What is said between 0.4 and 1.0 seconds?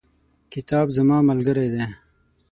کتاب